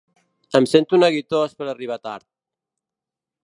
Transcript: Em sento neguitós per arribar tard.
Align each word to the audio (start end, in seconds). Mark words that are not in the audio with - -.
Em 0.59 0.67
sento 0.71 0.99
neguitós 1.03 1.55
per 1.61 1.67
arribar 1.75 2.01
tard. 2.09 2.27